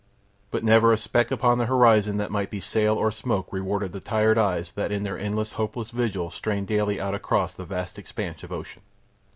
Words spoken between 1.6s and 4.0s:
horizon that might be sail or smoke rewarded the